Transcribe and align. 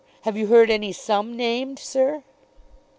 Have 0.23 0.35
you 0.35 0.47
heard 0.47 0.71
any 0.71 0.91
sum 0.91 1.37
named, 1.37 1.77
sir?" 1.77 2.23